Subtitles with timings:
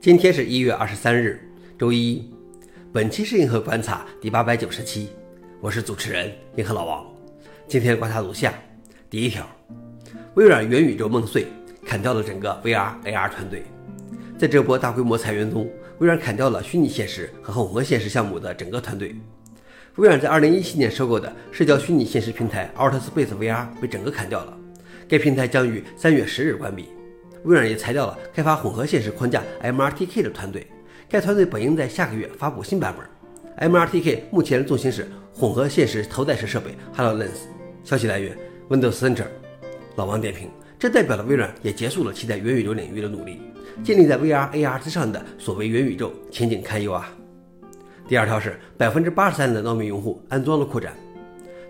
[0.00, 1.40] 今天是一月二十三日，
[1.78, 2.30] 周一。
[2.92, 5.08] 本期是银河观察第八百九十期，
[5.60, 7.04] 我是主持人银河老王。
[7.66, 8.54] 今天观察如下：
[9.10, 9.48] 第一条，
[10.34, 11.46] 微软元宇宙梦碎，
[11.84, 13.64] 砍掉了整个 VR AR 团队。
[14.38, 15.68] 在这波大规模裁员中，
[15.98, 19.16] 微软砍掉了虚拟现实和混合现实项目的整个团队。
[19.96, 24.56] 微软在二零一七年收购的社交虚拟现实平台 Altspace VR 被整个砍掉了，
[25.08, 26.90] 该平台将于三月十日关闭。
[27.46, 30.66] 微软也裁掉了开发混合现实框架 MRTK 的团队，
[31.08, 33.70] 该团队本应在下个月发布新版本。
[33.70, 37.46] MRTK 目前的重心是混合现实头戴式设备 HoloLens。
[37.84, 38.36] 消息来源
[38.68, 39.26] ：Windows Center。
[39.94, 43.40] 老王点评：这代表了微软也结束了其在元宇宙领域的努力，
[43.84, 47.08] 建立在 VR AR 之上的所谓元宇宙前景堪忧啊。
[48.08, 50.92] 第二条是百分之八十三的糯米用户安装了扩展。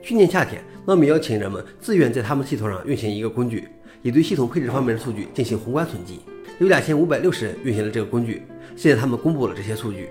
[0.00, 3.68] 去年夏天，糯米邀请人们自愿在他们系统上运行一个工具。
[4.04, 6.20] 以对系统配置方面的数据进行宏观统计，
[6.58, 8.42] 有两千五百六十人运行了这个工具。
[8.76, 10.10] 现在他们公布了这些数据，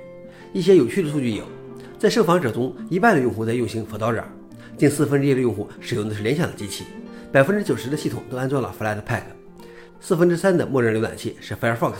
[0.52, 1.44] 一些有趣的数据有：
[2.00, 4.24] 在受访者中，一半的用户在用行 Fedora，
[4.80, 6.86] 近四分之一的用户使用的是联想的机器，
[7.32, 9.22] 百分之九十的系统都安装了 Flatpak，
[10.00, 11.94] 四分之三的默认浏览器是 Firefox，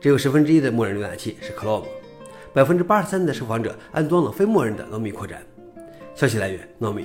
[0.00, 1.84] 只有十分之一的默认浏览器是 Chrome，
[2.54, 5.42] 百分之八十三的受访者安装了非默认的糯米扩展。
[6.14, 7.04] 消息来源：糯米。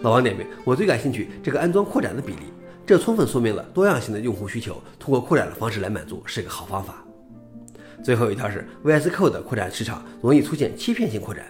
[0.00, 2.46] 老王点评：我最感兴趣这个安装扩展的比例。
[2.90, 7.04] 这充分说明了多样性的用户需求通过扩展的方式来满足是个好方法。
[8.02, 11.46] 最后一条是 VS Code 扩展市场容易出现欺骗性扩展。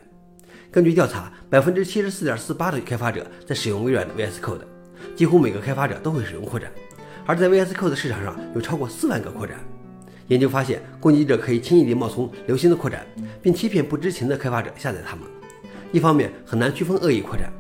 [0.71, 4.67] 根据调查，百分之七十四点四八的开发者在使用微软的 VS Code，
[5.17, 6.71] 几乎每个开发者都会使用扩展。
[7.25, 9.61] 而在 VS Code 市场上有超过四万个扩展。
[10.29, 13.07] 研究发现，攻击者可以轻易地冒充流行的扩展，
[13.41, 15.25] 并欺骗不知情的开发者下载它们。
[15.91, 17.51] 一方面很难区分恶意扩展。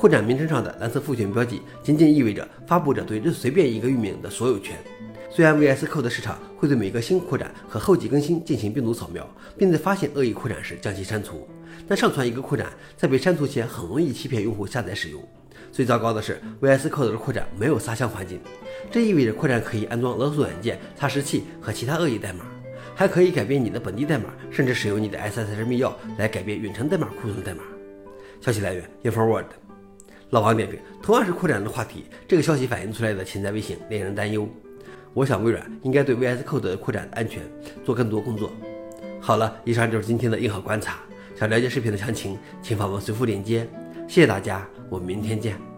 [0.00, 4.74] 扩展名称上的蓝色复选标记，仅仅意味着发布者对任随便一个域名的所有权。
[5.28, 9.28] 虽然 VS Code 市场会对每个新扩展和后继更新进行病毒扫描，
[9.58, 11.46] 并在发现恶意扩展时将其删除，
[11.86, 15.22] 但上传一个扩展在被删除前很容易欺骗用户下载使用。
[15.70, 18.40] 最糟糕的是，VS Code 的扩展没有撒香环境，
[18.90, 22.46] 这意味着扩展可以安装勒索软件、擦拭器和其他恶意代码，
[22.94, 27.60] 还可以改变你的本地代码，甚至使用你的 SSH 密钥来改变远程代码库中的代码。
[28.40, 29.44] 消息来源：InfoWord。
[30.30, 34.48] 老王点评：同样是扩展的话题，这个消息反映出来的潜在危险令人担忧。
[35.12, 37.42] 我想微软应该对 VS Code 的扩展安全
[37.84, 38.52] 做更多工作。
[39.20, 41.00] 好了，以上就是今天的硬核观察。
[41.34, 43.68] 想了解视频的详情，请访问随附链接。
[44.06, 45.69] 谢谢大家，我们明天见。